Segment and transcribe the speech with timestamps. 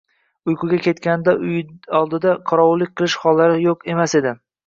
[0.51, 1.59] uyquga ketganida uyi
[2.01, 4.35] oldida qorovullik qilish hollari yo'q emas edi.